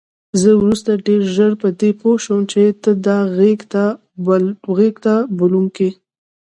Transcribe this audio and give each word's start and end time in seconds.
زه 0.41 0.49
وروسته 0.59 0.91
ډېره 1.05 1.27
ژر 1.35 1.51
په 1.61 1.67
دې 1.79 1.91
پوه 1.99 2.15
شوم 2.23 2.41
چې 2.51 2.61
ته 2.83 2.91
دا 3.05 3.17
غېږ 3.35 3.59
ته 5.03 5.13
بلونکی. 5.39 5.89